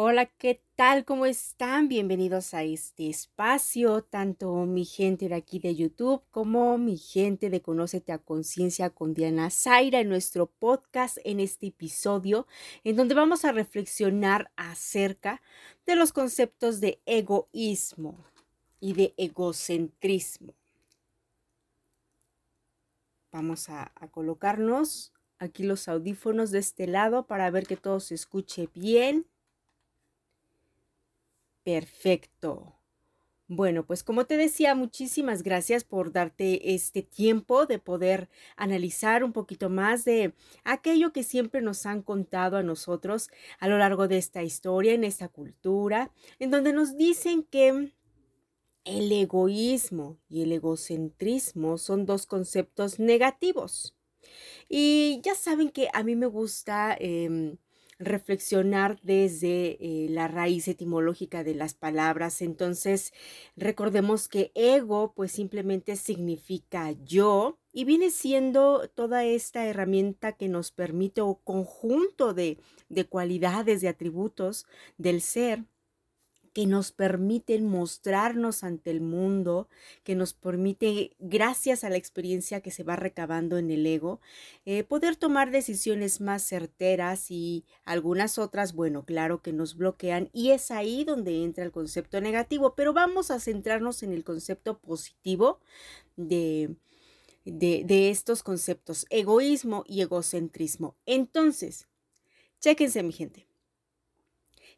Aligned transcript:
Hola, 0.00 0.26
¿qué 0.26 0.62
tal? 0.76 1.04
¿Cómo 1.04 1.26
están? 1.26 1.88
Bienvenidos 1.88 2.54
a 2.54 2.62
este 2.62 3.10
espacio, 3.10 4.04
tanto 4.04 4.64
mi 4.64 4.84
gente 4.84 5.28
de 5.28 5.34
aquí 5.34 5.58
de 5.58 5.74
YouTube 5.74 6.22
como 6.30 6.78
mi 6.78 6.96
gente 6.96 7.50
de 7.50 7.60
Conócete 7.60 8.12
a 8.12 8.18
Conciencia 8.18 8.90
con 8.90 9.12
Diana 9.12 9.50
Zaira 9.50 9.98
en 9.98 10.08
nuestro 10.08 10.46
podcast 10.46 11.18
en 11.24 11.40
este 11.40 11.66
episodio, 11.66 12.46
en 12.84 12.94
donde 12.94 13.16
vamos 13.16 13.44
a 13.44 13.50
reflexionar 13.50 14.52
acerca 14.54 15.42
de 15.84 15.96
los 15.96 16.12
conceptos 16.12 16.80
de 16.80 17.00
egoísmo 17.04 18.24
y 18.78 18.92
de 18.92 19.14
egocentrismo. 19.16 20.54
Vamos 23.32 23.68
a, 23.68 23.90
a 23.96 24.06
colocarnos 24.06 25.12
aquí 25.38 25.62
los 25.64 25.88
audífonos 25.88 26.50
de 26.50 26.58
este 26.60 26.86
lado 26.86 27.26
para 27.26 27.50
ver 27.50 27.66
que 27.66 27.76
todo 27.76 28.00
se 28.00 28.14
escuche 28.14 28.68
bien 28.74 29.26
Perfecto. 31.68 32.76
Bueno, 33.46 33.84
pues 33.84 34.02
como 34.02 34.24
te 34.24 34.38
decía, 34.38 34.74
muchísimas 34.74 35.42
gracias 35.42 35.84
por 35.84 36.12
darte 36.12 36.74
este 36.74 37.02
tiempo 37.02 37.66
de 37.66 37.78
poder 37.78 38.30
analizar 38.56 39.22
un 39.22 39.34
poquito 39.34 39.68
más 39.68 40.06
de 40.06 40.32
aquello 40.64 41.12
que 41.12 41.22
siempre 41.24 41.60
nos 41.60 41.84
han 41.84 42.00
contado 42.00 42.56
a 42.56 42.62
nosotros 42.62 43.28
a 43.60 43.68
lo 43.68 43.76
largo 43.76 44.08
de 44.08 44.16
esta 44.16 44.42
historia, 44.42 44.94
en 44.94 45.04
esta 45.04 45.28
cultura, 45.28 46.10
en 46.38 46.50
donde 46.50 46.72
nos 46.72 46.96
dicen 46.96 47.42
que 47.42 47.92
el 48.84 49.12
egoísmo 49.12 50.18
y 50.30 50.40
el 50.44 50.52
egocentrismo 50.52 51.76
son 51.76 52.06
dos 52.06 52.24
conceptos 52.24 52.98
negativos. 52.98 53.97
Y 54.68 55.20
ya 55.24 55.34
saben 55.34 55.70
que 55.70 55.88
a 55.92 56.02
mí 56.02 56.16
me 56.16 56.26
gusta... 56.26 56.96
Em, 56.98 57.58
reflexionar 57.98 59.00
desde 59.02 59.76
eh, 59.80 60.08
la 60.08 60.28
raíz 60.28 60.68
etimológica 60.68 61.42
de 61.42 61.54
las 61.54 61.74
palabras. 61.74 62.42
Entonces, 62.42 63.12
recordemos 63.56 64.28
que 64.28 64.52
ego 64.54 65.12
pues 65.14 65.32
simplemente 65.32 65.96
significa 65.96 66.92
yo 67.04 67.58
y 67.72 67.84
viene 67.84 68.10
siendo 68.10 68.88
toda 68.94 69.24
esta 69.24 69.66
herramienta 69.66 70.32
que 70.32 70.48
nos 70.48 70.70
permite 70.70 71.20
o 71.20 71.40
conjunto 71.42 72.34
de, 72.34 72.58
de 72.88 73.04
cualidades, 73.06 73.80
de 73.80 73.88
atributos 73.88 74.66
del 74.96 75.20
ser 75.20 75.64
que 76.58 76.66
nos 76.66 76.90
permiten 76.90 77.68
mostrarnos 77.68 78.64
ante 78.64 78.90
el 78.90 79.00
mundo, 79.00 79.68
que 80.02 80.16
nos 80.16 80.34
permite, 80.34 81.14
gracias 81.20 81.84
a 81.84 81.88
la 81.88 81.98
experiencia 81.98 82.62
que 82.62 82.72
se 82.72 82.82
va 82.82 82.96
recabando 82.96 83.58
en 83.58 83.70
el 83.70 83.86
ego, 83.86 84.20
eh, 84.66 84.82
poder 84.82 85.14
tomar 85.14 85.52
decisiones 85.52 86.20
más 86.20 86.42
certeras 86.42 87.30
y 87.30 87.64
algunas 87.84 88.38
otras, 88.38 88.74
bueno, 88.74 89.04
claro 89.04 89.40
que 89.40 89.52
nos 89.52 89.76
bloquean 89.76 90.30
y 90.32 90.50
es 90.50 90.72
ahí 90.72 91.04
donde 91.04 91.44
entra 91.44 91.62
el 91.62 91.70
concepto 91.70 92.20
negativo, 92.20 92.74
pero 92.74 92.92
vamos 92.92 93.30
a 93.30 93.38
centrarnos 93.38 94.02
en 94.02 94.12
el 94.12 94.24
concepto 94.24 94.80
positivo 94.80 95.60
de, 96.16 96.74
de, 97.44 97.84
de 97.86 98.10
estos 98.10 98.42
conceptos, 98.42 99.06
egoísmo 99.10 99.84
y 99.86 100.00
egocentrismo. 100.00 100.96
Entonces, 101.06 101.86
chéquense 102.58 103.04
mi 103.04 103.12
gente. 103.12 103.47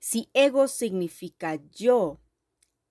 Si 0.01 0.31
ego 0.33 0.67
significa 0.67 1.61
yo, 1.73 2.19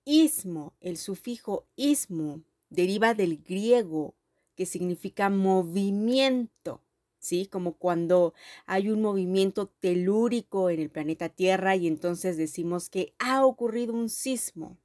ismo, 0.04 0.74
el 0.80 0.96
sufijo 0.96 1.66
ismo, 1.74 2.40
deriva 2.70 3.14
del 3.14 3.42
griego 3.42 4.14
que 4.54 4.64
significa 4.64 5.28
movimiento, 5.28 6.80
¿sí? 7.18 7.46
Como 7.46 7.72
cuando 7.72 8.32
hay 8.64 8.90
un 8.90 9.02
movimiento 9.02 9.66
telúrico 9.66 10.70
en 10.70 10.78
el 10.78 10.88
planeta 10.88 11.28
Tierra 11.28 11.74
y 11.74 11.88
entonces 11.88 12.36
decimos 12.36 12.88
que 12.88 13.12
ha 13.18 13.44
ocurrido 13.44 13.92
un 13.92 14.08
sismo. 14.08 14.78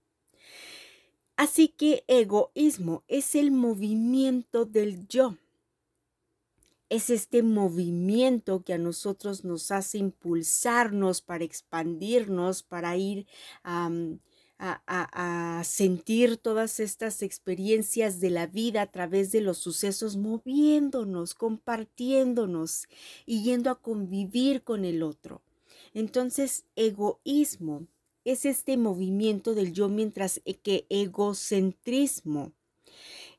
Así 1.36 1.68
que 1.68 2.06
egoísmo 2.08 3.04
es 3.08 3.36
el 3.36 3.52
movimiento 3.52 4.66
del 4.66 5.08
yo 5.08 5.38
es 6.90 7.10
este 7.10 7.42
movimiento 7.44 8.64
que 8.64 8.74
a 8.74 8.78
nosotros 8.78 9.44
nos 9.44 9.72
hace 9.72 9.98
impulsarnos 9.98 11.22
para 11.22 11.44
expandirnos, 11.44 12.64
para 12.64 12.96
ir 12.98 13.28
a, 13.64 13.90
sentir 15.66 16.38
todas 16.38 16.80
estas 16.80 17.22
experiencias 17.22 18.20
de 18.22 18.30
la 18.30 18.48
vida 18.48 18.84
a 18.84 18.92
través 18.92 19.32
de 19.32 19.42
los 19.42 19.58
sucesos, 19.58 20.16
moviéndonos, 20.16 21.34
compartiéndonos 21.34 22.88
y 23.26 23.44
yendo 23.44 23.70
a 23.70 23.82
convivir 23.82 24.64
con 24.64 24.86
el 24.86 25.04
otro. 25.04 25.42
Entonces, 25.94 26.66
egoísmo 26.76 27.88
es 28.24 28.46
este 28.46 28.78
movimiento 28.78 29.56
del 29.56 29.74
yo, 29.74 29.90
mientras 29.90 30.42
que 30.64 30.86
egocentrismo 30.90 32.54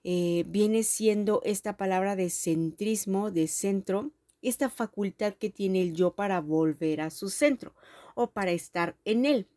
eh, 0.08 0.44
viene 0.46 0.84
siendo 0.84 1.40
esta 1.42 1.76
palabra 1.76 2.14
de 2.14 2.30
centrismo, 2.30 3.32
de 3.32 3.48
centro, 3.48 4.12
esta 4.40 4.70
facultad 4.70 5.34
que 5.34 5.50
tiene 5.50 5.82
el 5.82 5.94
yo 5.94 6.14
para 6.14 6.40
volver 6.40 7.00
a 7.00 7.10
su 7.10 7.28
centro 7.28 7.74
o 8.14 8.30
para 8.30 8.52
estar 8.52 8.96
en 9.04 9.24
él. 9.26 9.48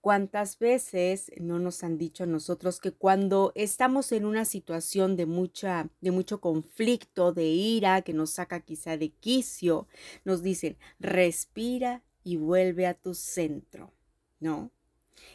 ¿Cuántas 0.00 0.58
veces 0.58 1.30
no 1.40 1.60
nos 1.60 1.84
han 1.84 1.96
dicho 1.96 2.24
a 2.24 2.26
nosotros 2.26 2.80
que 2.80 2.90
cuando 2.90 3.52
estamos 3.54 4.10
en 4.10 4.24
una 4.24 4.44
situación 4.44 5.14
de 5.14 5.26
mucha 5.26 5.90
de 6.00 6.10
mucho 6.10 6.40
conflicto, 6.40 7.32
de 7.32 7.46
ira, 7.46 8.02
que 8.02 8.14
nos 8.14 8.30
saca 8.30 8.62
quizá 8.62 8.96
de 8.96 9.10
quicio, 9.10 9.86
nos 10.24 10.42
dicen, 10.42 10.76
"Respira 10.98 12.02
y 12.24 12.34
vuelve 12.34 12.88
a 12.88 12.94
tu 12.94 13.14
centro." 13.14 13.92
¿No? 14.40 14.72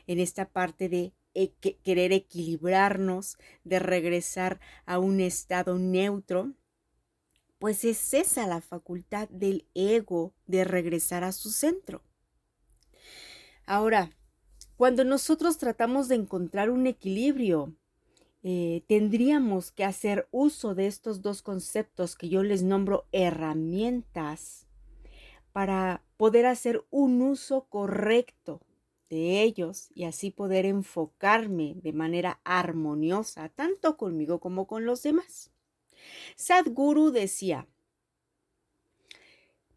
En 0.05 0.19
esta 0.19 0.49
parte 0.49 0.89
de 0.89 1.13
eh, 1.33 1.51
querer 1.83 2.11
equilibrarnos, 2.11 3.37
de 3.63 3.79
regresar 3.79 4.59
a 4.85 4.99
un 4.99 5.19
estado 5.19 5.77
neutro, 5.77 6.53
pues 7.59 7.83
es 7.83 8.13
esa 8.13 8.47
la 8.47 8.61
facultad 8.61 9.27
del 9.29 9.67
ego 9.73 10.33
de 10.47 10.63
regresar 10.63 11.23
a 11.23 11.31
su 11.31 11.51
centro. 11.51 12.01
Ahora, 13.65 14.11
cuando 14.77 15.03
nosotros 15.03 15.57
tratamos 15.57 16.07
de 16.07 16.15
encontrar 16.15 16.69
un 16.69 16.87
equilibrio, 16.87 17.75
eh, 18.41 18.83
tendríamos 18.87 19.71
que 19.71 19.83
hacer 19.83 20.27
uso 20.31 20.73
de 20.73 20.87
estos 20.87 21.21
dos 21.21 21.41
conceptos 21.41 22.15
que 22.15 22.29
yo 22.29 22.41
les 22.41 22.63
nombro 22.63 23.05
herramientas 23.11 24.65
para 25.51 26.01
poder 26.15 26.45
hacer 26.45 26.85
un 26.89 27.21
uso 27.21 27.65
correcto 27.65 28.61
de 29.09 29.41
ellos 29.41 29.89
y 29.93 30.05
así 30.05 30.31
poder 30.31 30.65
enfocarme 30.65 31.75
de 31.81 31.93
manera 31.93 32.39
armoniosa 32.43 33.49
tanto 33.49 33.97
conmigo 33.97 34.39
como 34.39 34.67
con 34.67 34.85
los 34.85 35.03
demás. 35.03 35.51
Sadhguru 36.35 37.11
decía, 37.11 37.67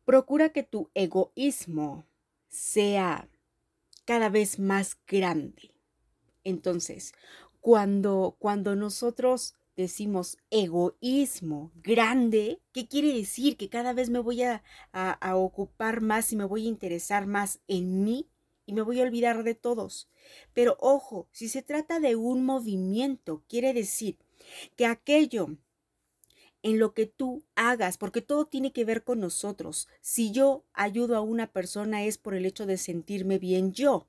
procura 0.04 0.50
que 0.50 0.62
tu 0.62 0.90
egoísmo 0.94 2.06
sea 2.48 3.28
cada 4.04 4.28
vez 4.28 4.58
más 4.58 4.98
grande. 5.06 5.72
Entonces, 6.44 7.14
cuando, 7.60 8.36
cuando 8.38 8.76
nosotros 8.76 9.54
decimos 9.76 10.38
egoísmo 10.50 11.72
grande, 11.76 12.60
¿qué 12.72 12.86
quiere 12.86 13.14
decir? 13.14 13.56
Que 13.56 13.68
cada 13.68 13.92
vez 13.92 14.10
me 14.10 14.18
voy 14.18 14.42
a, 14.42 14.62
a 14.92 15.36
ocupar 15.36 16.00
más 16.02 16.32
y 16.32 16.36
me 16.36 16.44
voy 16.44 16.66
a 16.66 16.68
interesar 16.68 17.26
más 17.26 17.60
en 17.68 18.04
mí 18.04 18.28
y 18.66 18.72
me 18.72 18.82
voy 18.82 19.00
a 19.00 19.04
olvidar 19.04 19.44
de 19.44 19.54
todos. 19.54 20.08
Pero 20.54 20.76
ojo, 20.80 21.28
si 21.32 21.48
se 21.48 21.62
trata 21.62 22.00
de 22.00 22.16
un 22.16 22.44
movimiento, 22.44 23.42
quiere 23.48 23.72
decir 23.72 24.18
que 24.76 24.86
aquello 24.86 25.56
en 26.62 26.78
lo 26.78 26.94
que 26.94 27.06
tú 27.06 27.42
hagas, 27.56 27.98
porque 27.98 28.22
todo 28.22 28.46
tiene 28.46 28.72
que 28.72 28.84
ver 28.84 29.02
con 29.02 29.20
nosotros. 29.20 29.88
Si 30.00 30.30
yo 30.30 30.64
ayudo 30.72 31.16
a 31.16 31.20
una 31.20 31.52
persona 31.52 32.04
es 32.04 32.18
por 32.18 32.34
el 32.34 32.46
hecho 32.46 32.66
de 32.66 32.78
sentirme 32.78 33.38
bien 33.38 33.72
yo. 33.72 34.06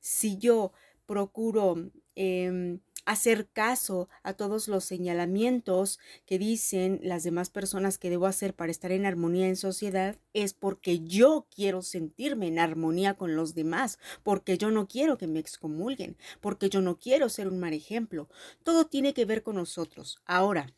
Si 0.00 0.36
yo 0.36 0.72
procuro 1.06 1.90
em, 2.14 2.80
hacer 3.06 3.48
caso 3.48 4.08
a 4.22 4.34
todos 4.34 4.68
los 4.68 4.84
señalamientos 4.84 5.98
que 6.26 6.38
dicen 6.38 7.00
las 7.02 7.22
demás 7.22 7.48
personas 7.48 7.96
que 7.96 8.10
debo 8.10 8.26
hacer 8.26 8.52
para 8.52 8.72
estar 8.72 8.92
en 8.92 9.06
armonía 9.06 9.48
en 9.48 9.56
sociedad 9.56 10.16
es 10.34 10.52
porque 10.52 11.00
yo 11.00 11.46
quiero 11.54 11.82
sentirme 11.82 12.48
en 12.48 12.58
armonía 12.58 13.14
con 13.14 13.36
los 13.36 13.54
demás, 13.54 13.98
porque 14.22 14.58
yo 14.58 14.70
no 14.70 14.88
quiero 14.88 15.16
que 15.16 15.28
me 15.28 15.38
excomulguen, 15.38 16.18
porque 16.40 16.68
yo 16.68 16.82
no 16.82 16.98
quiero 16.98 17.28
ser 17.28 17.48
un 17.48 17.60
mal 17.60 17.72
ejemplo. 17.72 18.28
Todo 18.64 18.86
tiene 18.86 19.14
que 19.14 19.24
ver 19.24 19.42
con 19.42 19.54
nosotros. 19.54 20.18
Ahora, 20.26 20.74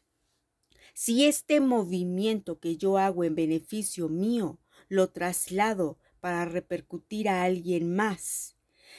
si 0.92 1.24
este 1.24 1.60
movimiento 1.60 2.60
que 2.60 2.76
yo 2.76 2.98
hago 2.98 3.24
en 3.24 3.34
beneficio 3.34 4.08
mío 4.08 4.58
lo 4.88 5.08
traslado 5.08 5.98
para 6.20 6.44
repercutir 6.44 7.28
a 7.28 7.44
alguien 7.44 7.94
más, 7.94 8.56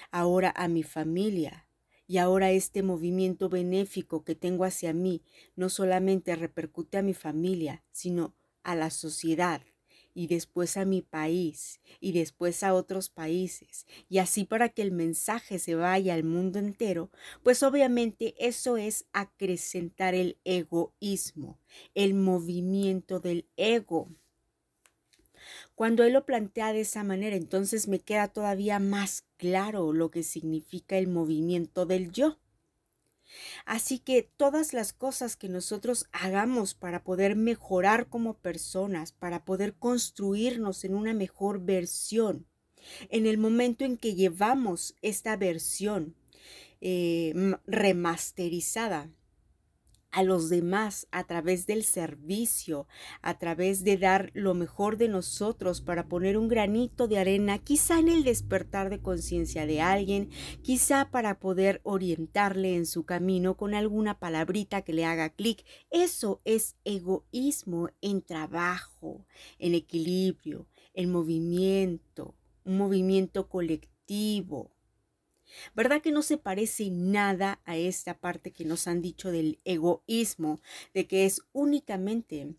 ahora 0.09 0.51
a 0.55 0.67
mi 0.67 0.81
familia, 0.81 1.68
y 2.09 2.17
ahora 2.17 2.49
este 2.49 2.81
movimiento 2.81 3.49
benéfico 3.49 4.23
que 4.23 4.33
tengo 4.33 4.65
hacia 4.65 4.93
mí 4.93 5.21
no 5.55 5.69
solamente 5.69 6.35
repercute 6.35 6.97
a 6.97 7.03
mi 7.03 7.13
familia, 7.13 7.83
sino 7.91 8.33
a 8.63 8.73
la 8.75 8.89
sociedad 8.89 9.61
y 10.15 10.25
después 10.25 10.75
a 10.75 10.85
mi 10.85 11.03
país 11.03 11.79
y 11.99 12.13
después 12.13 12.63
a 12.63 12.73
otros 12.73 13.09
países 13.09 13.85
y 14.09 14.17
así 14.17 14.43
para 14.43 14.69
que 14.69 14.81
el 14.81 14.91
mensaje 14.91 15.59
se 15.59 15.75
vaya 15.75 16.15
al 16.15 16.23
mundo 16.23 16.57
entero, 16.57 17.11
pues 17.43 17.61
obviamente 17.61 18.33
eso 18.39 18.77
es 18.77 19.05
acrecentar 19.13 20.15
el 20.15 20.39
egoísmo, 20.45 21.59
el 21.93 22.15
movimiento 22.15 23.19
del 23.19 23.47
ego. 23.55 24.09
Cuando 25.75 26.03
él 26.03 26.13
lo 26.13 26.25
plantea 26.25 26.73
de 26.73 26.81
esa 26.81 27.03
manera, 27.03 27.35
entonces 27.35 27.87
me 27.87 27.99
queda 27.99 28.27
todavía 28.27 28.79
más 28.79 29.25
claro 29.37 29.93
lo 29.93 30.11
que 30.11 30.23
significa 30.23 30.97
el 30.97 31.07
movimiento 31.07 31.85
del 31.85 32.11
yo. 32.11 32.37
Así 33.65 33.99
que 33.99 34.23
todas 34.23 34.73
las 34.73 34.93
cosas 34.93 35.35
que 35.35 35.49
nosotros 35.49 36.07
hagamos 36.11 36.73
para 36.73 37.03
poder 37.03 37.35
mejorar 37.35 38.07
como 38.07 38.35
personas, 38.35 39.11
para 39.11 39.45
poder 39.45 39.75
construirnos 39.75 40.83
en 40.83 40.95
una 40.95 41.13
mejor 41.13 41.61
versión, 41.61 42.47
en 43.09 43.27
el 43.27 43.37
momento 43.37 43.85
en 43.85 43.97
que 43.97 44.15
llevamos 44.15 44.95
esta 45.01 45.35
versión 45.37 46.15
eh, 46.81 47.33
remasterizada 47.67 49.09
a 50.11 50.23
los 50.23 50.49
demás 50.49 51.07
a 51.11 51.25
través 51.25 51.65
del 51.67 51.83
servicio, 51.83 52.87
a 53.21 53.37
través 53.37 53.83
de 53.83 53.97
dar 53.97 54.31
lo 54.33 54.53
mejor 54.53 54.97
de 54.97 55.07
nosotros 55.07 55.81
para 55.81 56.07
poner 56.07 56.37
un 56.37 56.47
granito 56.47 57.07
de 57.07 57.19
arena, 57.19 57.59
quizá 57.59 57.99
en 57.99 58.09
el 58.09 58.23
despertar 58.23 58.89
de 58.89 59.01
conciencia 59.01 59.65
de 59.65 59.81
alguien, 59.81 60.29
quizá 60.61 61.09
para 61.11 61.39
poder 61.39 61.81
orientarle 61.83 62.75
en 62.75 62.85
su 62.85 63.05
camino 63.05 63.55
con 63.55 63.73
alguna 63.73 64.19
palabrita 64.19 64.81
que 64.81 64.93
le 64.93 65.05
haga 65.05 65.29
clic. 65.29 65.65
Eso 65.89 66.41
es 66.45 66.75
egoísmo 66.83 67.89
en 68.01 68.21
trabajo, 68.21 69.25
en 69.59 69.75
equilibrio, 69.75 70.67
en 70.93 71.11
movimiento, 71.11 72.35
un 72.65 72.77
movimiento 72.77 73.47
colectivo. 73.47 74.71
¿Verdad 75.75 76.01
que 76.01 76.11
no 76.11 76.21
se 76.21 76.37
parece 76.37 76.89
nada 76.89 77.61
a 77.65 77.77
esta 77.77 78.19
parte 78.19 78.51
que 78.51 78.65
nos 78.65 78.87
han 78.87 79.01
dicho 79.01 79.31
del 79.31 79.59
egoísmo, 79.65 80.61
de 80.93 81.07
que 81.07 81.25
es 81.25 81.41
únicamente 81.53 82.55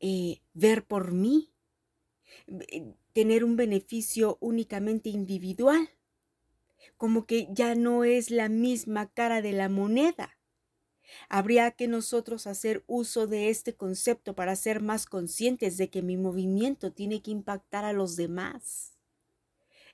eh, 0.00 0.40
ver 0.54 0.84
por 0.84 1.12
mí, 1.12 1.52
eh, 2.48 2.94
tener 3.12 3.44
un 3.44 3.56
beneficio 3.56 4.38
únicamente 4.40 5.08
individual? 5.08 5.90
Como 6.96 7.26
que 7.26 7.48
ya 7.50 7.74
no 7.74 8.04
es 8.04 8.30
la 8.30 8.48
misma 8.48 9.10
cara 9.10 9.42
de 9.42 9.52
la 9.52 9.68
moneda. 9.68 10.38
Habría 11.28 11.70
que 11.70 11.88
nosotros 11.88 12.46
hacer 12.46 12.82
uso 12.86 13.26
de 13.26 13.48
este 13.48 13.74
concepto 13.74 14.34
para 14.34 14.56
ser 14.56 14.82
más 14.82 15.06
conscientes 15.06 15.76
de 15.76 15.88
que 15.88 16.02
mi 16.02 16.16
movimiento 16.16 16.92
tiene 16.92 17.22
que 17.22 17.30
impactar 17.30 17.84
a 17.84 17.92
los 17.92 18.16
demás 18.16 18.95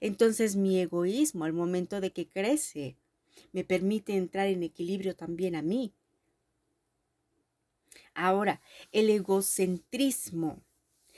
entonces 0.02 0.56
mi 0.56 0.81
egoísmo 0.81 1.44
al 1.44 1.52
momento 1.52 2.00
de 2.00 2.12
que 2.12 2.28
crece 2.28 2.96
me 3.52 3.62
permite 3.62 4.16
entrar 4.16 4.49
en 4.49 4.64
equilibrio 4.64 5.14
también 5.14 5.54
a 5.54 5.62
mí. 5.62 5.94
Ahora, 8.12 8.60
el 8.90 9.08
egocentrismo, 9.10 10.64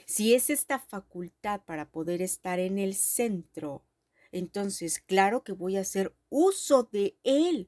si 0.05 0.35
es 0.35 0.51
esta 0.51 0.77
facultad 0.77 1.63
para 1.65 1.89
poder 1.89 2.21
estar 2.21 2.59
en 2.59 2.77
el 2.77 2.93
centro, 2.93 3.83
entonces 4.31 4.99
claro 4.99 5.43
que 5.43 5.53
voy 5.53 5.77
a 5.77 5.81
hacer 5.81 6.15
uso 6.29 6.83
de 6.83 7.17
él 7.23 7.67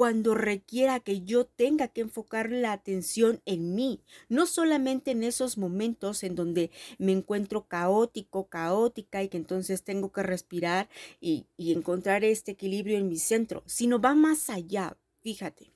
cuando 0.00 0.34
requiera 0.34 0.98
que 1.00 1.20
yo 1.26 1.44
tenga 1.44 1.88
que 1.88 2.00
enfocar 2.00 2.50
la 2.50 2.72
atención 2.72 3.42
en 3.44 3.74
mí, 3.74 4.00
no 4.30 4.46
solamente 4.46 5.10
en 5.10 5.22
esos 5.22 5.58
momentos 5.58 6.22
en 6.22 6.34
donde 6.34 6.70
me 6.96 7.12
encuentro 7.12 7.68
caótico, 7.68 8.48
caótica 8.48 9.22
y 9.22 9.28
que 9.28 9.36
entonces 9.36 9.82
tengo 9.82 10.10
que 10.10 10.22
respirar 10.22 10.88
y, 11.20 11.48
encontrar 11.58 12.24
este 12.24 12.52
equilibrio 12.52 12.96
en 12.96 13.10
mi 13.10 13.18
centro, 13.18 13.62
sino 13.66 14.00
va 14.00 14.14
más 14.14 14.48
allá, 14.48 14.96
fíjate. 15.20 15.70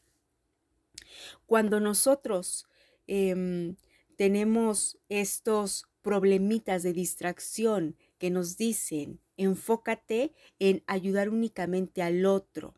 Cuando 1.45 1.79
nosotros 1.79 2.67
em, 3.07 3.77
tenemos 4.17 4.97
estos 5.11 5.85
problemitas 6.01 6.83
de 6.83 6.95
distracción 6.95 7.95
que 8.17 8.31
nos 8.31 8.57
dicen, 8.57 9.21
enfócate 9.37 10.33
en 10.59 10.83
ayudar 10.87 11.29
únicamente 11.29 12.01
al 12.01 12.25
otro, 12.25 12.75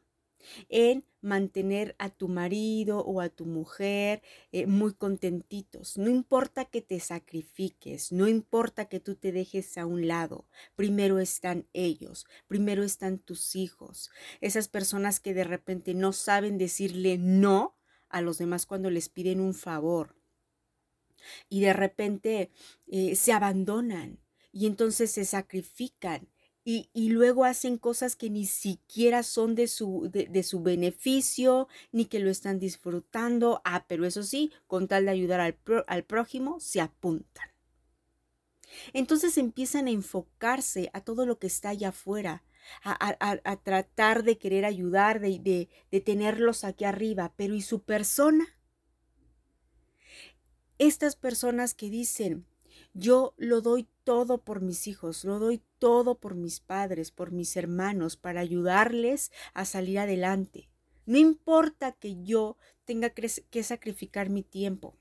en 0.68 1.04
mantener 1.20 1.96
a 1.98 2.10
tu 2.10 2.28
marido 2.28 3.00
o 3.00 3.20
a 3.20 3.28
tu 3.28 3.46
mujer 3.46 4.22
eh, 4.52 4.66
muy 4.66 4.94
contentitos. 4.94 5.98
No 5.98 6.08
importa 6.08 6.64
que 6.64 6.82
te 6.82 7.00
sacrifiques, 7.00 8.12
no 8.12 8.28
importa 8.28 8.86
que 8.86 9.00
tú 9.00 9.16
te 9.16 9.32
dejes 9.32 9.76
a 9.76 9.86
un 9.86 10.06
lado. 10.06 10.46
Primero 10.76 11.18
están 11.18 11.66
ellos, 11.72 12.26
primero 12.46 12.84
están 12.84 13.18
tus 13.18 13.56
hijos. 13.56 14.10
Esas 14.40 14.68
personas 14.68 15.20
que 15.20 15.34
de 15.34 15.44
repente 15.44 15.94
no 15.94 16.12
saben 16.12 16.58
decirle 16.58 17.18
no 17.18 17.76
a 18.08 18.20
los 18.20 18.38
demás 18.38 18.66
cuando 18.66 18.90
les 18.90 19.08
piden 19.08 19.40
un 19.40 19.54
favor. 19.54 20.16
Y 21.48 21.60
de 21.60 21.72
repente 21.72 22.50
eh, 22.86 23.16
se 23.16 23.32
abandonan 23.32 24.20
y 24.52 24.66
entonces 24.66 25.10
se 25.10 25.24
sacrifican 25.24 26.28
y, 26.68 27.10
luego 27.10 27.44
hacen 27.44 27.78
cosas 27.78 28.16
que 28.16 28.28
ni 28.28 28.44
siquiera 28.44 29.22
son 29.22 29.54
de 29.54 29.68
su, 29.68 30.10
de, 30.10 30.42
su 30.42 30.64
beneficio, 30.64 31.68
ni 31.92 32.06
que 32.06 32.18
lo 32.18 32.28
están 32.28 32.58
disfrutando. 32.58 33.62
Ah, 33.64 33.84
pero 33.86 34.04
eso 34.04 34.24
sí, 34.24 34.50
con 34.66 34.88
tal 34.88 35.04
de 35.04 35.12
ayudar 35.12 35.38
al, 35.38 35.56
al 35.86 36.02
prójimo, 36.02 36.58
se 36.58 36.80
apuntan. 36.80 37.48
Entonces 38.92 39.38
empiezan 39.38 39.86
a 39.86 39.92
enfocarse 39.92 40.90
a 40.92 41.02
todo 41.02 41.24
lo 41.24 41.38
que 41.38 41.46
está 41.46 41.68
allá 41.68 41.90
afuera, 41.90 42.42
a, 42.82 43.56
tratar 43.62 44.24
de 44.24 44.36
querer 44.36 44.64
ayudar, 44.64 45.20
de, 45.20 45.38
de, 45.38 45.68
de 45.92 46.00
tenerlos 46.00 46.64
aquí 46.64 46.84
arriba, 46.84 47.32
pero 47.36 47.54
¿y 47.54 47.62
su 47.62 47.82
persona? 47.82 48.44
Estas 50.78 51.14
personas 51.14 51.74
que 51.74 51.90
dicen, 51.90 52.44
yo 52.96 53.34
lo 53.36 53.60
doy 53.60 53.86
todo 54.04 54.38
por 54.38 54.62
mis 54.62 54.86
hijos, 54.86 55.24
lo 55.24 55.38
doy 55.38 55.62
todo 55.78 56.18
por 56.18 56.34
mis 56.34 56.60
padres, 56.60 57.10
por 57.10 57.30
mis 57.30 57.56
hermanos, 57.56 58.16
para 58.16 58.40
ayudarles 58.40 59.32
a 59.52 59.66
salir 59.66 59.98
adelante. 59.98 60.70
No 61.04 61.18
importa 61.18 61.92
que 61.92 62.22
yo 62.22 62.56
tenga 62.84 63.10
que 63.10 63.62
sacrificar 63.62 64.30
mi 64.30 64.42
tiempo. 64.42 64.96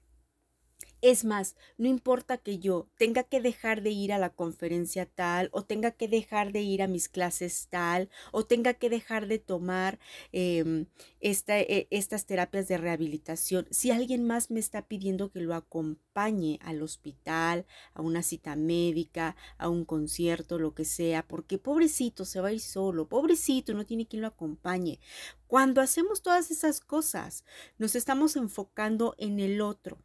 Es 1.02 1.26
más, 1.26 1.56
no 1.78 1.88
importa 1.88 2.38
que 2.38 2.58
yo 2.58 2.88
tenga 2.98 3.24
que 3.24 3.42
dejar 3.42 3.82
de 3.82 3.92
ir 3.92 4.14
a 4.14 4.18
la 4.18 4.30
conferencia 4.30 5.06
tal, 5.06 5.50
o 5.52 5.64
tenga 5.64 5.92
que 5.92 6.08
dejar 6.08 6.52
de 6.52 6.62
ir 6.62 6.82
a 6.82 6.88
mis 6.88 7.10
clases 7.10 7.68
tal, 7.70 8.10
o 8.32 8.46
tenga 8.46 8.74
que 8.74 8.90
dejar 8.90 9.28
de 9.28 9.40
tomar 9.40 10.00
em, 10.32 10.88
e, 11.20 11.88
estas 11.92 12.26
terapias 12.26 12.68
de 12.68 12.78
rehabilitación. 12.78 13.68
Si 13.72 13.92
alguien 13.92 14.26
más 14.26 14.52
me 14.52 14.60
está 14.60 14.88
pidiendo 14.88 15.32
que 15.32 15.42
lo 15.42 15.54
acompañe 15.54 16.60
al 16.62 16.82
hospital, 16.82 17.66
a 17.94 18.02
una 18.02 18.24
cita 18.24 18.56
médica, 18.56 19.36
a 19.58 19.70
un 19.70 19.86
concierto, 19.86 20.58
lo 20.58 20.74
que 20.74 20.86
sea, 20.86 21.28
porque 21.28 21.58
pobrecito 21.58 22.26
se 22.26 22.42
va 22.42 22.50
a 22.50 22.54
ir 22.54 22.62
solo, 22.62 23.08
pobrecito 23.08 23.74
no 23.74 23.86
tiene 23.86 24.08
quien 24.08 24.22
lo 24.22 24.28
acompañe. 24.28 25.00
Cuando 25.48 25.82
hacemos 25.82 26.22
todas 26.22 26.52
esas 26.52 26.80
cosas, 26.82 27.44
nos 27.78 27.96
estamos 27.96 28.36
enfocando 28.36 29.16
en 29.18 29.40
el 29.40 29.62
otro 29.62 30.00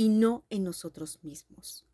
y 0.00 0.08
no 0.08 0.46
en 0.48 0.64
nosotros 0.64 1.18
mismos. 1.22 1.84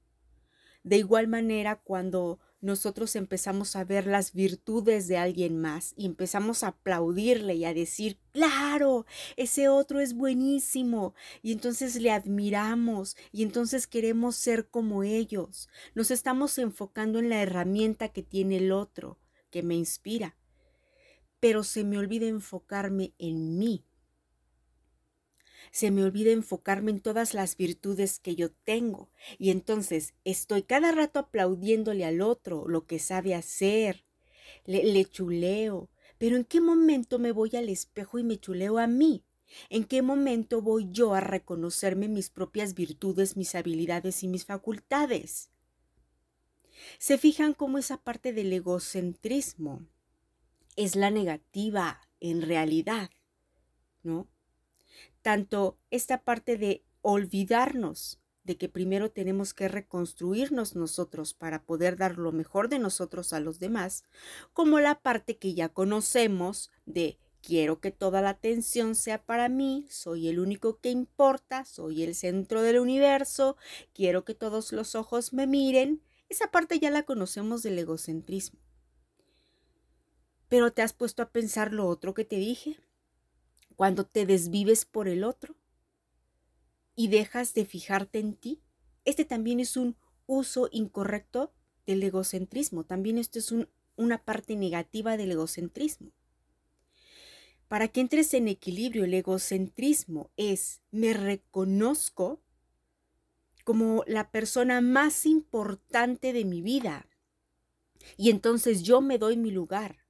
De 0.85 0.97
igual 0.97 1.27
manera, 1.27 1.81
cuando 1.83 2.39
nosotros 2.61 3.17
empezamos 3.17 3.75
a 3.75 3.83
ver 3.83 4.07
las 4.07 4.33
virtudes 4.33 5.09
de 5.09 5.17
alguien 5.17 5.59
más 5.61 5.93
y 5.97 6.07
empezamos 6.07 6.63
a 6.63 6.69
aplaudirle 6.69 7.57
y 7.57 7.65
a 7.65 7.75
decir, 7.75 8.21
claro, 8.31 9.07
ese 9.35 9.69
otro 9.69 9.99
es 9.99 10.15
buenísimo, 10.15 11.17
y 11.43 11.51
entonces 11.51 11.97
le 11.97 12.13
admiramos 12.13 13.17
y 13.33 13.43
entonces 13.43 13.89
queremos 13.89 14.37
ser 14.37 14.69
como 14.69 15.03
ellos, 15.03 15.69
nos 15.97 16.13
estamos 16.13 16.59
enfocando 16.59 17.19
en 17.19 17.29
la 17.29 17.43
herramienta 17.43 18.11
que 18.11 18.23
tiene 18.23 18.59
el 18.59 18.71
otro, 18.71 19.19
que 19.51 19.65
me 19.65 19.75
inspira, 19.75 20.37
pero 21.41 21.65
se 21.65 21.83
me 21.83 21.99
olvida 21.99 22.29
enfocarme 22.29 23.15
en 23.19 23.59
mí 23.59 23.85
se 25.71 25.91
me 25.91 26.03
olvida 26.03 26.31
enfocarme 26.31 26.91
en 26.91 27.01
todas 27.01 27.35
las 27.35 27.57
virtudes 27.57 28.19
que 28.19 28.37
yo 28.37 28.51
tengo. 28.51 29.11
Y 29.39 29.51
entonces 29.51 30.15
estoy 30.25 30.63
cada 30.63 30.93
rato 30.93 31.19
aplaudiéndole 31.19 32.05
al 32.05 32.21
otro 32.21 32.69
lo 32.69 32.87
que 32.87 32.99
sabe 32.99 33.35
hacer. 33.35 34.05
Le, 34.65 34.85
le 34.85 35.05
chuleo. 35.05 35.91
Pero 36.19 36.37
¿en 36.37 36.45
qué 36.45 36.61
momento 36.61 37.19
me 37.19 37.33
voy 37.33 37.57
al 37.57 37.69
espejo 37.69 38.19
y 38.19 38.25
me 38.25 38.39
chuleo 38.39 38.79
a 38.79 38.87
mí? 38.87 39.25
¿En 39.69 39.85
qué 39.85 40.03
momento 40.03 40.61
voy 40.61 40.89
yo 40.91 41.15
a 41.15 41.21
reconocerme 41.21 42.09
mis 42.09 42.31
propias 42.31 42.75
virtudes, 42.75 43.37
mis 43.37 43.55
habilidades 43.55 44.23
y 44.23 44.29
mis 44.29 44.45
facultades? 44.45 45.51
Se 46.99 47.19
fijan 47.19 47.55
cómo 47.55 47.79
esa 47.79 47.99
parte 47.99 48.33
del 48.33 48.53
egocentrismo 48.53 49.87
es 50.77 50.95
la 50.95 51.11
negativa 51.11 52.01
en 52.21 52.43
realidad, 52.43 53.11
¿no? 54.03 54.29
Tanto 55.27 55.77
esta 55.91 56.23
parte 56.23 56.57
de 56.57 56.85
olvidarnos 57.03 58.21
de 58.45 58.57
que 58.57 58.69
primero 58.69 59.11
tenemos 59.11 59.55
que 59.55 59.67
reconstruirnos 59.67 60.77
nosotros 60.77 61.35
para 61.35 61.65
poder 61.65 61.97
dar 61.97 62.17
lo 62.17 62.31
mejor 62.31 62.69
de 62.69 62.79
nosotros 62.79 63.33
a 63.33 63.41
los 63.41 63.59
demás, 63.59 64.05
como 64.53 64.79
la 64.79 65.01
parte 65.01 65.37
que 65.37 65.53
ya 65.53 65.69
conocemos 65.69 66.71
de 66.85 67.19
quiero 67.43 67.81
que 67.81 67.91
toda 67.91 68.23
la 68.23 68.29
atención 68.29 68.95
sea 68.95 69.21
para 69.21 69.49
mí, 69.49 69.89
soy 69.91 70.29
el 70.29 70.39
único 70.39 70.79
que 70.79 70.91
importa, 70.91 71.65
soy 71.65 72.05
el 72.05 72.15
centro 72.15 72.63
del 72.63 72.79
universo, 72.79 73.57
quiero 73.95 74.25
que 74.25 74.37
todos 74.37 74.71
los 74.71 74.95
ojos 74.95 75.33
me 75.33 75.49
miren. 75.49 76.03
Esa 76.29 76.53
parte 76.53 76.79
ya 76.79 76.93
la 76.93 77.03
conocemos 77.03 77.65
del 77.65 77.81
egocentrismo. 77.81 78.61
Pero 80.49 80.73
te 80.73 80.83
has 80.83 80.93
puesto 80.93 81.21
a 81.25 81.31
pensar 81.31 81.73
lo 81.73 81.89
otro 81.89 82.15
que 82.15 82.25
te 82.25 82.37
dije, 82.37 82.79
cuando 83.77 84.05
te 84.05 84.27
desvives 84.27 84.85
por 84.85 85.07
el 85.07 85.23
otro 85.23 85.55
y 86.95 87.09
dejas 87.09 87.55
de 87.55 87.67
fijarte 87.67 88.19
en 88.19 88.35
ti. 88.35 88.63
Este 89.05 89.25
también 89.25 89.61
es 89.61 89.77
un 89.77 89.97
uso 90.27 90.69
incorrecto 90.73 91.53
del 91.87 92.03
egocentrismo, 92.03 92.85
también 92.85 93.19
esto 93.19 93.39
es 93.39 93.55
una 93.97 94.25
parte 94.25 94.57
negativa 94.57 95.17
del 95.17 95.31
egocentrismo. 95.31 96.11
Para 97.69 97.89
que 97.89 98.01
entres 98.01 98.33
en 98.35 98.49
equilibrio, 98.49 99.05
el 99.05 99.15
egocentrismo 99.15 100.31
es 100.37 100.81
me 100.91 101.13
reconozco 101.13 102.41
como 103.65 104.05
la 104.07 104.31
persona 104.31 104.81
más 104.81 105.27
importante 105.27 106.33
de 106.33 106.45
mi 106.45 106.63
vida. 106.63 107.09
Y 108.17 108.31
entonces 108.31 108.85
yo 108.85 109.01
me 109.01 109.19
doy 109.19 109.37
mi 109.37 109.51
lugar. 109.51 110.07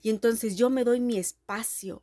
Y 0.00 0.08
entonces 0.08 0.56
yo 0.56 0.70
me 0.70 0.84
doy 0.84 1.00
mi 1.00 1.18
espacio. 1.18 2.02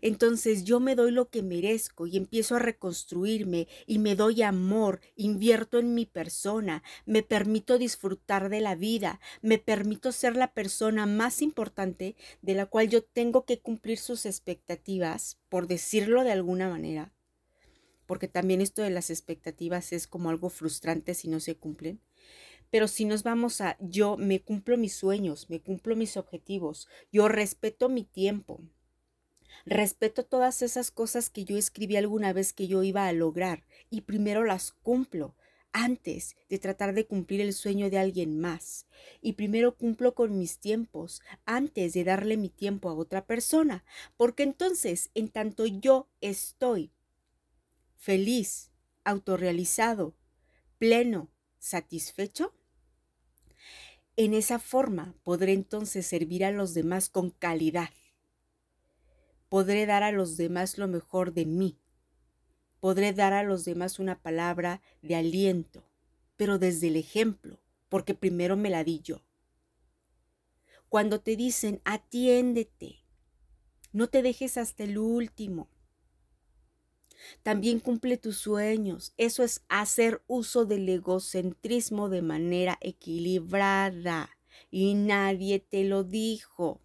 Entonces 0.00 0.64
yo 0.64 0.80
me 0.80 0.94
doy 0.94 1.10
lo 1.10 1.30
que 1.30 1.42
merezco 1.42 2.06
y 2.06 2.16
empiezo 2.16 2.56
a 2.56 2.60
reconstruirme 2.60 3.68
y 3.86 3.98
me 3.98 4.14
doy 4.14 4.42
amor, 4.42 5.00
invierto 5.16 5.78
en 5.78 5.94
mi 5.94 6.06
persona, 6.06 6.82
me 7.06 7.22
permito 7.22 7.78
disfrutar 7.78 8.48
de 8.48 8.60
la 8.60 8.74
vida, 8.74 9.20
me 9.42 9.58
permito 9.58 10.12
ser 10.12 10.36
la 10.36 10.52
persona 10.52 11.06
más 11.06 11.42
importante 11.42 12.16
de 12.42 12.54
la 12.54 12.66
cual 12.66 12.88
yo 12.88 13.02
tengo 13.02 13.44
que 13.44 13.60
cumplir 13.60 13.98
sus 13.98 14.26
expectativas, 14.26 15.38
por 15.48 15.66
decirlo 15.66 16.24
de 16.24 16.32
alguna 16.32 16.68
manera, 16.68 17.12
porque 18.06 18.28
también 18.28 18.60
esto 18.60 18.82
de 18.82 18.90
las 18.90 19.10
expectativas 19.10 19.92
es 19.92 20.06
como 20.06 20.30
algo 20.30 20.48
frustrante 20.48 21.14
si 21.14 21.28
no 21.28 21.40
se 21.40 21.56
cumplen. 21.56 22.00
Pero 22.70 22.86
si 22.86 23.06
nos 23.06 23.22
vamos 23.22 23.60
a 23.60 23.76
yo 23.80 24.16
me 24.18 24.42
cumplo 24.42 24.76
mis 24.76 24.94
sueños, 24.94 25.48
me 25.48 25.60
cumplo 25.60 25.96
mis 25.96 26.16
objetivos, 26.16 26.86
yo 27.10 27.28
respeto 27.28 27.88
mi 27.88 28.04
tiempo, 28.04 28.60
Respeto 29.70 30.24
todas 30.24 30.62
esas 30.62 30.90
cosas 30.90 31.28
que 31.28 31.44
yo 31.44 31.58
escribí 31.58 31.96
alguna 31.96 32.32
vez 32.32 32.54
que 32.54 32.68
yo 32.68 32.82
iba 32.84 33.06
a 33.06 33.12
lograr 33.12 33.64
y 33.90 34.00
primero 34.00 34.42
las 34.44 34.72
cumplo 34.72 35.34
antes 35.72 36.36
de 36.48 36.58
tratar 36.58 36.94
de 36.94 37.06
cumplir 37.06 37.42
el 37.42 37.52
sueño 37.52 37.90
de 37.90 37.98
alguien 37.98 38.40
más. 38.40 38.86
Y 39.20 39.34
primero 39.34 39.76
cumplo 39.76 40.14
con 40.14 40.38
mis 40.38 40.58
tiempos 40.58 41.20
antes 41.44 41.92
de 41.92 42.04
darle 42.04 42.38
mi 42.38 42.48
tiempo 42.48 42.88
a 42.88 42.94
otra 42.94 43.26
persona, 43.26 43.84
porque 44.16 44.42
entonces, 44.42 45.10
en 45.14 45.28
tanto 45.28 45.66
yo 45.66 46.08
estoy 46.22 46.90
feliz, 47.98 48.70
autorrealizado, 49.04 50.14
pleno, 50.78 51.28
satisfecho, 51.58 52.54
en 54.16 54.32
esa 54.32 54.58
forma 54.58 55.14
podré 55.24 55.52
entonces 55.52 56.06
servir 56.06 56.42
a 56.46 56.52
los 56.52 56.72
demás 56.72 57.10
con 57.10 57.28
calidad 57.28 57.90
podré 59.48 59.86
dar 59.86 60.02
a 60.02 60.12
los 60.12 60.36
demás 60.36 60.78
lo 60.78 60.88
mejor 60.88 61.32
de 61.32 61.46
mí. 61.46 61.78
Podré 62.80 63.12
dar 63.12 63.32
a 63.32 63.42
los 63.42 63.64
demás 63.64 63.98
una 63.98 64.20
palabra 64.20 64.82
de 65.02 65.16
aliento, 65.16 65.84
pero 66.36 66.58
desde 66.58 66.88
el 66.88 66.96
ejemplo, 66.96 67.60
porque 67.88 68.14
primero 68.14 68.56
me 68.56 68.70
la 68.70 68.84
di 68.84 69.00
yo. 69.00 69.24
Cuando 70.88 71.20
te 71.20 71.36
dicen 71.36 71.80
atiéndete, 71.84 73.04
no 73.92 74.08
te 74.08 74.22
dejes 74.22 74.56
hasta 74.56 74.84
el 74.84 74.98
último. 74.98 75.68
También 77.42 77.80
cumple 77.80 78.16
tus 78.16 78.38
sueños. 78.38 79.12
Eso 79.16 79.42
es 79.42 79.64
hacer 79.68 80.22
uso 80.28 80.66
del 80.66 80.88
egocentrismo 80.88 82.08
de 82.08 82.22
manera 82.22 82.78
equilibrada. 82.80 84.30
Y 84.70 84.94
nadie 84.94 85.58
te 85.58 85.84
lo 85.84 86.04
dijo 86.04 86.80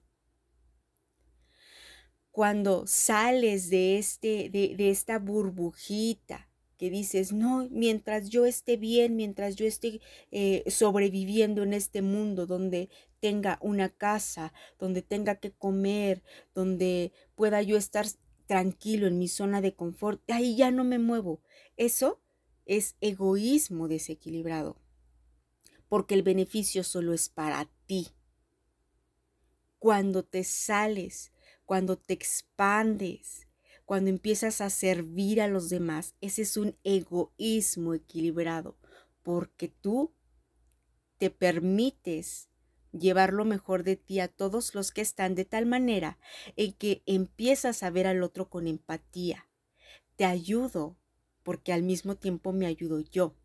cuando 2.34 2.88
sales 2.88 3.70
de, 3.70 4.00
este, 4.00 4.50
de, 4.50 4.76
de 4.76 4.90
esta 4.90 5.20
burbujita 5.20 6.50
que 6.80 6.90
dices, 6.90 7.32
no, 7.32 7.68
mientras 7.70 8.28
yo 8.28 8.48
esté 8.48 8.76
bien, 8.76 9.16
mientras 9.16 9.56
yo 9.56 9.68
esté 9.68 10.02
eh, 10.32 10.64
sobreviviendo 10.68 11.62
en 11.62 11.74
este 11.74 12.02
mundo 12.02 12.48
donde 12.48 12.90
tenga 13.20 13.60
una 13.62 13.90
casa, 13.90 14.52
donde 14.80 15.04
tenga 15.04 15.36
que 15.36 15.52
comer, 15.52 16.24
donde 16.56 17.12
pueda 17.36 17.62
yo 17.62 17.78
estar 17.78 18.08
tranquilo 18.48 19.06
en 19.06 19.20
mi 19.20 19.28
zona 19.28 19.62
de 19.62 19.76
confort, 19.76 20.20
ahí 20.32 20.56
ya 20.56 20.72
no 20.72 20.84
me 20.84 20.98
muevo. 20.98 21.40
Eso 21.78 22.20
es 22.66 22.96
egoísmo 23.00 23.88
desequilibrado, 23.88 24.76
porque 25.88 26.16
el 26.16 26.24
beneficio 26.24 26.84
solo 26.84 27.14
es 27.14 27.30
para 27.30 27.70
ti. 27.86 28.08
Cuando 29.78 30.24
te 30.24 30.44
sales 30.44 31.33
cuando 31.74 31.98
te 31.98 32.14
expandes, 32.14 33.48
cuando 33.84 34.12
empiezas 34.12 34.62
a 34.62 34.70
servir 34.70 35.42
a 35.42 35.48
los 35.48 35.70
demás, 35.70 36.14
ese 36.22 36.44
es 36.44 36.56
un 36.56 36.78
egoísmo 36.84 37.96
equilibrado, 37.96 38.78
porque 39.24 39.70
tú 39.70 40.14
te 41.18 41.32
permites 41.32 42.52
llevar 42.92 43.34
lo 43.34 43.44
mejor 43.44 43.82
de 43.82 43.96
ti 43.96 44.20
a 44.20 44.28
todos 44.28 44.76
los 44.76 44.92
que 44.92 45.02
están 45.02 45.34
de 45.34 45.46
tal 45.46 45.66
manera 45.66 46.20
en 46.58 46.74
que 46.74 47.02
empiezas 47.08 47.82
a 47.82 47.90
ver 47.90 48.06
al 48.06 48.22
otro 48.22 48.52
con 48.52 48.68
empatía. 48.68 49.50
Te 50.16 50.26
ayudo 50.26 50.96
porque 51.42 51.74
al 51.74 51.82
mismo 51.82 52.18
tiempo 52.18 52.54
me 52.54 52.68
ayudo 52.68 53.00
yo. 53.00 53.36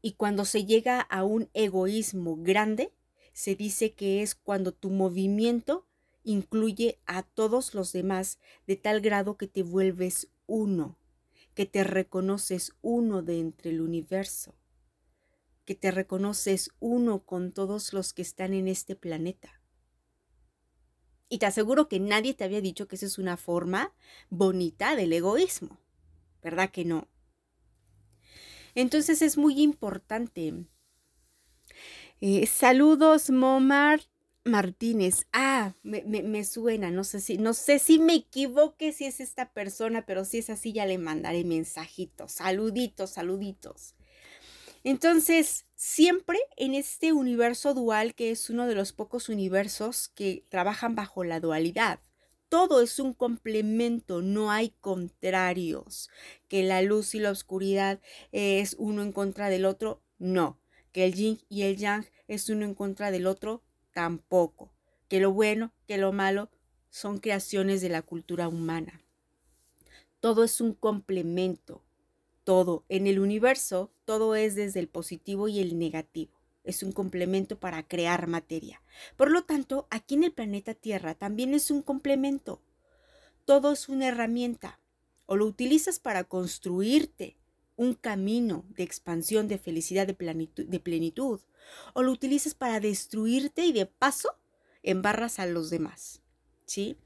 Y 0.00 0.12
cuando 0.12 0.44
se 0.44 0.64
llega 0.64 1.00
a 1.00 1.24
un 1.24 1.50
egoísmo 1.54 2.36
grande, 2.36 2.94
se 3.32 3.56
dice 3.56 3.94
que 3.94 4.22
es 4.22 4.36
cuando 4.36 4.70
tu 4.70 4.90
movimiento 4.90 5.89
incluye 6.24 7.00
a 7.06 7.22
todos 7.22 7.74
los 7.74 7.92
demás 7.92 8.38
de 8.66 8.76
tal 8.76 9.00
grado 9.00 9.36
que 9.36 9.46
te 9.46 9.62
vuelves 9.62 10.28
uno, 10.46 10.98
que 11.54 11.66
te 11.66 11.84
reconoces 11.84 12.72
uno 12.82 13.22
de 13.22 13.40
entre 13.40 13.70
el 13.70 13.80
universo, 13.80 14.54
que 15.64 15.74
te 15.74 15.90
reconoces 15.90 16.70
uno 16.80 17.24
con 17.24 17.52
todos 17.52 17.92
los 17.92 18.12
que 18.12 18.22
están 18.22 18.54
en 18.54 18.68
este 18.68 18.96
planeta. 18.96 19.60
Y 21.28 21.38
te 21.38 21.46
aseguro 21.46 21.88
que 21.88 22.00
nadie 22.00 22.34
te 22.34 22.44
había 22.44 22.60
dicho 22.60 22.88
que 22.88 22.96
esa 22.96 23.06
es 23.06 23.18
una 23.18 23.36
forma 23.36 23.94
bonita 24.30 24.96
del 24.96 25.12
egoísmo, 25.12 25.78
¿verdad 26.42 26.70
que 26.70 26.84
no? 26.84 27.06
Entonces 28.74 29.22
es 29.22 29.36
muy 29.38 29.60
importante. 29.60 30.66
Eh, 32.20 32.46
saludos, 32.46 33.30
Momar. 33.30 34.09
Martínez. 34.44 35.26
Ah, 35.32 35.74
me, 35.82 36.02
me, 36.02 36.44
suena, 36.44 36.90
no 36.90 37.04
sé 37.04 37.20
si, 37.20 37.38
no 37.38 37.52
sé 37.52 37.78
si 37.78 37.98
me 37.98 38.14
equivoque 38.14 38.92
si 38.92 39.04
es 39.04 39.20
esta 39.20 39.52
persona, 39.52 40.06
pero 40.06 40.24
si 40.24 40.38
es 40.38 40.50
así 40.50 40.72
ya 40.72 40.86
le 40.86 40.98
mandaré 40.98 41.44
mensajitos, 41.44 42.32
saluditos, 42.32 43.10
saluditos. 43.10 43.94
Entonces, 44.82 45.66
siempre 45.76 46.38
en 46.56 46.74
este 46.74 47.12
universo 47.12 47.74
dual, 47.74 48.14
que 48.14 48.30
es 48.30 48.48
uno 48.48 48.66
de 48.66 48.74
los 48.74 48.92
pocos 48.92 49.28
universos 49.28 50.08
que 50.08 50.46
trabajan 50.48 50.94
bajo 50.94 51.22
la 51.22 51.40
dualidad, 51.40 52.00
todo 52.48 52.80
es 52.80 52.98
un 52.98 53.12
complemento, 53.12 54.22
no 54.22 54.50
hay 54.50 54.70
contrarios, 54.80 56.08
que 56.48 56.62
la 56.62 56.82
luz 56.82 57.14
y 57.14 57.20
la 57.20 57.30
oscuridad 57.30 58.00
es 58.32 58.74
uno 58.78 59.02
en 59.02 59.12
contra 59.12 59.50
del 59.50 59.66
otro, 59.66 60.02
no, 60.18 60.58
que 60.92 61.04
el 61.04 61.14
yin 61.14 61.40
y 61.48 61.62
el 61.62 61.76
yang 61.76 62.06
es 62.26 62.48
uno 62.48 62.64
en 62.64 62.74
contra 62.74 63.10
del 63.10 63.26
otro, 63.26 63.62
tampoco, 63.92 64.72
que 65.08 65.20
lo 65.20 65.32
bueno, 65.32 65.72
que 65.86 65.98
lo 65.98 66.12
malo 66.12 66.50
son 66.90 67.18
creaciones 67.18 67.80
de 67.80 67.88
la 67.88 68.02
cultura 68.02 68.48
humana. 68.48 69.02
Todo 70.20 70.44
es 70.44 70.60
un 70.60 70.74
complemento, 70.74 71.82
todo 72.44 72.84
en 72.88 73.06
el 73.06 73.20
universo, 73.20 73.90
todo 74.04 74.34
es 74.34 74.54
desde 74.54 74.80
el 74.80 74.88
positivo 74.88 75.48
y 75.48 75.60
el 75.60 75.78
negativo. 75.78 76.32
Es 76.62 76.82
un 76.82 76.92
complemento 76.92 77.58
para 77.58 77.82
crear 77.86 78.26
materia. 78.26 78.82
Por 79.16 79.30
lo 79.30 79.44
tanto, 79.44 79.86
aquí 79.90 80.14
en 80.14 80.24
el 80.24 80.32
planeta 80.32 80.74
Tierra 80.74 81.14
también 81.14 81.54
es 81.54 81.70
un 81.70 81.80
complemento. 81.80 82.60
Todo 83.46 83.72
es 83.72 83.88
una 83.88 84.08
herramienta. 84.08 84.78
O 85.26 85.36
lo 85.36 85.46
utilizas 85.46 86.00
para 86.00 86.24
construirte 86.24 87.38
un 87.80 87.94
camino 87.94 88.66
de 88.76 88.82
expansión, 88.82 89.48
de 89.48 89.56
felicidad, 89.56 90.06
de 90.06 90.12
plenitud, 90.12 90.66
de 90.66 90.80
plenitud 90.80 91.40
o 91.94 92.02
lo 92.02 92.12
utilizas 92.12 92.52
para 92.52 92.78
destruirte 92.78 93.64
y 93.64 93.72
de 93.72 93.86
paso 93.86 94.28
embarras 94.82 95.38
a 95.38 95.46
los 95.46 95.70
demás. 95.70 96.20
¿Sí? 96.66 96.98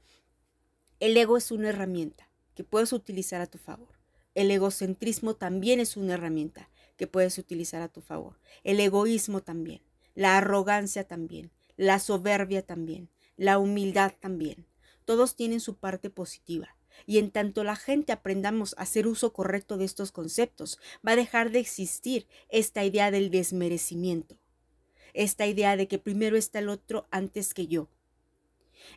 El 0.99 1.15
ego 1.15 1.37
es 1.37 1.51
una 1.51 1.69
herramienta 1.69 2.29
que 2.55 2.65
puedes 2.65 2.91
utilizar 2.91 3.39
a 3.39 3.47
tu 3.47 3.57
favor, 3.57 3.95
El 4.33 4.51
egocentrismo 4.51 5.37
también 5.37 5.79
es 5.79 5.95
una 5.95 6.15
herramienta 6.15 6.69
que 6.97 7.07
puedes 7.07 7.37
utilizar 7.37 7.81
a 7.81 7.87
tu 7.87 8.01
favor. 8.01 8.37
El 8.65 8.81
egoísmo 8.81 9.41
también. 9.41 9.81
La 10.13 10.37
arrogancia 10.37 11.07
también. 11.07 11.51
La 11.77 11.99
soberbia 11.99 12.65
también. 12.65 13.09
La 13.37 13.59
humildad 13.59 14.11
también. 14.19 14.67
Todos 15.05 15.37
tienen 15.37 15.61
su 15.61 15.77
parte 15.77 16.09
positiva. 16.09 16.74
Y 17.05 17.17
en 17.17 17.31
tanto 17.31 17.63
la 17.63 17.75
gente 17.75 18.11
aprendamos 18.11 18.75
a 18.77 18.83
hacer 18.83 19.07
uso 19.07 19.33
correcto 19.33 19.77
de 19.77 19.85
estos 19.85 20.11
conceptos, 20.11 20.79
va 21.05 21.11
a 21.11 21.15
dejar 21.15 21.51
de 21.51 21.59
existir 21.59 22.27
esta 22.49 22.83
idea 22.83 23.11
del 23.11 23.29
desmerecimiento, 23.29 24.37
esta 25.13 25.47
idea 25.47 25.77
de 25.77 25.87
que 25.87 25.99
primero 25.99 26.37
está 26.37 26.59
el 26.59 26.69
otro 26.69 27.07
antes 27.11 27.53
que 27.53 27.67
yo, 27.67 27.89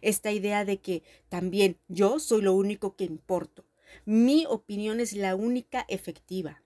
esta 0.01 0.33
idea 0.33 0.65
de 0.65 0.81
que 0.81 1.03
también 1.29 1.79
yo 1.89 2.19
soy 2.19 2.43
lo 2.43 2.55
único 2.55 2.97
que 2.97 3.05
importo, 3.05 3.65
mi 4.05 4.47
opinión 4.47 5.01
es 5.01 5.13
la 5.13 5.35
única 5.35 5.85
efectiva. 5.89 6.63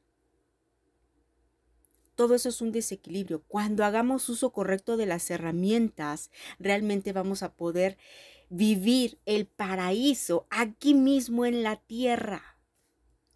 Todo 2.14 2.34
eso 2.34 2.50
es 2.50 2.60
un 2.60 2.72
desequilibrio. 2.72 3.42
Cuando 3.48 3.84
hagamos 3.84 4.28
uso 4.28 4.52
correcto 4.52 4.96
de 4.96 5.06
las 5.06 5.30
herramientas, 5.30 6.30
realmente 6.58 7.12
vamos 7.12 7.42
a 7.42 7.54
poder 7.54 7.96
vivir 8.52 9.18
el 9.24 9.46
paraíso 9.46 10.46
aquí 10.50 10.92
mismo 10.92 11.46
en 11.46 11.62
la 11.62 11.76
tierra. 11.76 12.58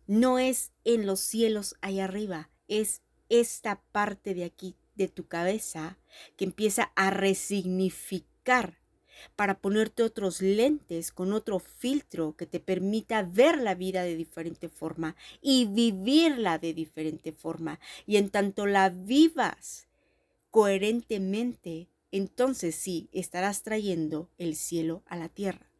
No 0.07 0.39
es 0.39 0.73
en 0.85 1.07
los 1.07 1.21
cielos 1.21 1.75
allá 1.81 2.05
arriba, 2.05 2.51
es 2.69 3.01
esta 3.31 3.81
parte 3.93 4.35
de 4.35 4.45
aquí 4.45 4.77
de 4.95 5.09
tu 5.09 5.27
cabeza 5.27 5.99
que 6.37 6.45
empieza 6.45 6.93
a 6.97 7.11
resignificar 7.11 8.79
para 9.37 9.59
ponerte 9.59 10.03
otros 10.03 10.43
lentes 10.43 11.13
con 11.13 11.33
otro 11.33 11.61
filtro 11.61 12.37
que 12.37 12.45
te 12.45 12.61
permita 12.61 13.23
ver 13.23 13.59
la 13.59 13.75
vida 13.75 14.03
de 14.03 14.17
diferente 14.17 14.69
forma 14.69 15.17
y 15.41 15.65
vivirla 15.65 16.59
de 16.59 16.75
diferente 16.75 17.33
forma. 17.33 17.81
Y 18.07 18.19
en 18.19 18.29
tanto 18.29 18.67
la 18.67 18.91
vivas 18.91 19.89
coherentemente, 20.51 21.89
entonces 22.17 22.75
sí 22.75 23.09
estarás 23.13 23.63
trayendo 23.63 24.31
el 24.39 24.57
cielo 24.57 25.03
a 25.07 25.17
la 25.17 25.29
tierra. 25.29 25.71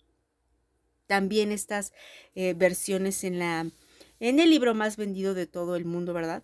También 1.07 1.53
estas 1.53 1.93
eh, 2.35 2.55
versiones 2.55 3.23
en 3.25 3.39
la 3.39 3.71
en 4.19 4.41
el 4.41 4.51
libro 4.51 4.75
más 4.75 4.97
vendido 4.97 5.35
de 5.35 5.47
todo 5.47 5.77
el 5.77 5.85
mundo, 5.85 6.15
¿verdad? 6.15 6.43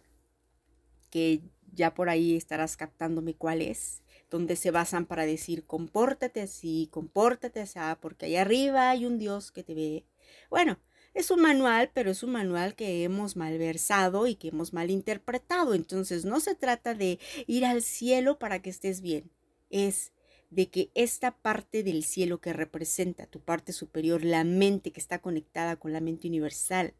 Que 1.10 1.40
ya 1.72 1.94
por 1.94 2.10
ahí 2.10 2.36
estarás 2.36 2.76
captándome 2.76 3.34
cuál 3.34 3.62
es, 3.62 4.02
donde 4.30 4.56
se 4.56 4.70
basan 4.70 5.06
para 5.06 5.24
decir 5.24 5.64
compórtate 5.64 6.42
así, 6.42 6.88
compórtate 6.90 7.60
así, 7.60 7.78
porque 8.00 8.26
allá 8.26 8.42
arriba 8.42 8.90
hay 8.90 9.06
un 9.06 9.18
Dios 9.18 9.52
que 9.52 9.62
te 9.62 9.74
ve. 9.74 10.04
Bueno, 10.50 10.78
es 11.14 11.30
un 11.30 11.40
manual, 11.40 11.90
pero 11.92 12.10
es 12.10 12.22
un 12.22 12.32
manual 12.32 12.74
que 12.74 13.04
hemos 13.04 13.36
malversado 13.36 14.26
y 14.26 14.34
que 14.34 14.48
hemos 14.48 14.72
malinterpretado. 14.72 15.74
Entonces 15.74 16.24
no 16.24 16.40
se 16.40 16.54
trata 16.54 16.94
de 16.94 17.18
ir 17.46 17.64
al 17.64 17.82
cielo 17.82 18.38
para 18.38 18.60
que 18.62 18.70
estés 18.70 19.00
bien 19.00 19.30
es 19.72 20.12
de 20.50 20.68
que 20.68 20.90
esta 20.94 21.36
parte 21.38 21.82
del 21.82 22.04
cielo 22.04 22.40
que 22.40 22.52
representa 22.52 23.26
tu 23.26 23.40
parte 23.40 23.72
superior, 23.72 24.22
la 24.22 24.44
mente 24.44 24.92
que 24.92 25.00
está 25.00 25.18
conectada 25.18 25.76
con 25.76 25.92
la 25.92 26.00
mente 26.00 26.28
universal, 26.28 26.94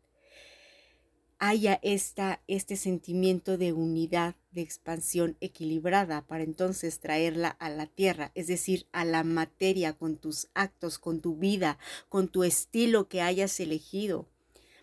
haya 1.39 1.79
esta, 1.83 2.41
este 2.47 2.77
sentimiento 2.77 3.59
de 3.59 3.73
unidad, 3.73 4.37
de 4.53 4.63
expansión 4.63 5.37
equilibrada 5.41 6.25
para 6.27 6.45
entonces 6.45 7.01
traerla 7.01 7.49
a 7.49 7.69
la 7.69 7.87
tierra, 7.87 8.31
es 8.35 8.47
decir, 8.47 8.87
a 8.93 9.05
la 9.05 9.25
materia 9.25 9.93
con 9.93 10.17
tus 10.17 10.49
actos, 10.55 10.99
con 10.99 11.21
tu 11.21 11.37
vida, 11.37 11.79
con 12.09 12.29
tu 12.29 12.45
estilo 12.45 13.09
que 13.09 13.23
hayas 13.23 13.59
elegido, 13.61 14.29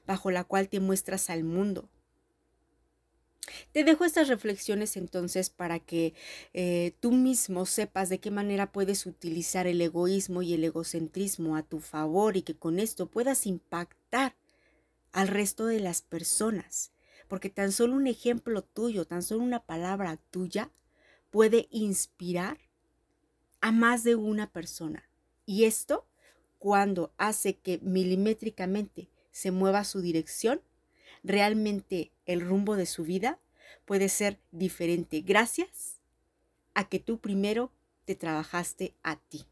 bajo 0.05 0.31
la 0.31 0.43
cual 0.43 0.69
te 0.69 0.79
muestras 0.79 1.29
al 1.29 1.43
mundo. 1.43 1.89
Te 3.71 3.83
dejo 3.83 4.05
estas 4.05 4.27
reflexiones 4.27 4.97
entonces 4.97 5.49
para 5.49 5.79
que 5.79 6.13
eh, 6.53 6.93
tú 6.99 7.11
mismo 7.11 7.65
sepas 7.65 8.09
de 8.09 8.19
qué 8.19 8.31
manera 8.31 8.71
puedes 8.71 9.05
utilizar 9.05 9.67
el 9.67 9.81
egoísmo 9.81 10.41
y 10.41 10.53
el 10.53 10.63
egocentrismo 10.63 11.55
a 11.55 11.63
tu 11.63 11.79
favor 11.79 12.37
y 12.37 12.41
que 12.41 12.55
con 12.55 12.79
esto 12.79 13.07
puedas 13.07 13.45
impactar 13.45 14.35
al 15.11 15.27
resto 15.27 15.65
de 15.65 15.79
las 15.79 16.01
personas. 16.01 16.91
Porque 17.27 17.49
tan 17.49 17.71
solo 17.71 17.95
un 17.95 18.07
ejemplo 18.07 18.63
tuyo, 18.63 19.05
tan 19.05 19.21
solo 19.23 19.43
una 19.43 19.63
palabra 19.63 20.17
tuya 20.31 20.71
puede 21.29 21.67
inspirar 21.71 22.57
a 23.61 23.71
más 23.71 24.03
de 24.03 24.15
una 24.15 24.51
persona. 24.51 25.09
Y 25.45 25.65
esto, 25.65 26.07
cuando 26.57 27.13
hace 27.17 27.57
que 27.57 27.79
milimétricamente 27.79 29.09
se 29.31 29.51
mueva 29.51 29.83
su 29.83 30.01
dirección, 30.01 30.61
realmente 31.23 32.11
el 32.25 32.41
rumbo 32.41 32.75
de 32.75 32.85
su 32.85 33.03
vida 33.03 33.39
puede 33.85 34.09
ser 34.09 34.39
diferente 34.51 35.21
gracias 35.21 35.99
a 36.73 36.87
que 36.87 36.99
tú 36.99 37.19
primero 37.19 37.71
te 38.05 38.15
trabajaste 38.15 38.93
a 39.03 39.17
ti. 39.17 39.45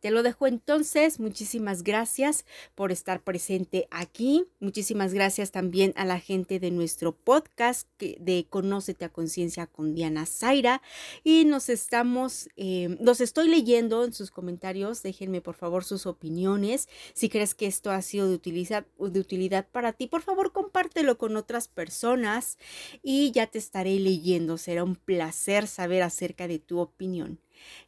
Te 0.00 0.10
lo 0.10 0.22
dejo 0.22 0.46
entonces. 0.46 1.20
Muchísimas 1.20 1.82
gracias 1.82 2.46
por 2.74 2.90
estar 2.90 3.22
presente 3.22 3.86
aquí. 3.90 4.46
Muchísimas 4.58 5.12
gracias 5.12 5.50
también 5.50 5.92
a 5.96 6.04
la 6.04 6.18
gente 6.18 6.58
de 6.58 6.70
nuestro 6.70 7.12
podcast 7.12 7.86
de 7.98 8.46
Conócete 8.48 9.04
a 9.04 9.10
Conciencia 9.10 9.66
con 9.66 9.94
Diana 9.94 10.24
Zaira. 10.24 10.80
Y 11.22 11.44
nos 11.44 11.68
estamos, 11.68 12.48
eh, 12.56 12.96
los 13.00 13.20
estoy 13.20 13.48
leyendo 13.48 14.04
en 14.04 14.14
sus 14.14 14.30
comentarios. 14.30 15.02
Déjenme 15.02 15.42
por 15.42 15.54
favor 15.54 15.84
sus 15.84 16.06
opiniones. 16.06 16.88
Si 17.12 17.28
crees 17.28 17.54
que 17.54 17.66
esto 17.66 17.90
ha 17.90 18.00
sido 18.02 18.28
de 18.28 18.40
de 18.40 19.20
utilidad 19.20 19.68
para 19.70 19.92
ti, 19.92 20.06
por 20.06 20.22
favor 20.22 20.52
compártelo 20.52 21.18
con 21.18 21.36
otras 21.36 21.68
personas 21.68 22.58
y 23.02 23.32
ya 23.32 23.46
te 23.46 23.58
estaré 23.58 23.98
leyendo. 24.00 24.56
Será 24.56 24.82
un 24.82 24.96
placer 24.96 25.66
saber 25.66 26.02
acerca 26.02 26.48
de 26.48 26.58
tu 26.58 26.78
opinión. 26.78 27.38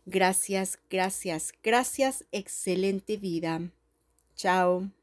Gracias, 0.07 0.79
gracias, 0.91 1.53
gracias. 1.63 2.25
Excelente 2.33 3.17
vida. 3.17 3.61
Chao. 4.37 4.93